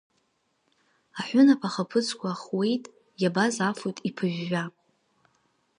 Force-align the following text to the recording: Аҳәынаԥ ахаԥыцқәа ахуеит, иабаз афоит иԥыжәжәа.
Аҳәынаԥ 1.19 1.61
ахаԥыцқәа 1.67 2.29
ахуеит, 2.33 2.83
иабаз 3.21 3.55
афоит 3.69 3.97
иԥыжәжәа. 4.09 4.63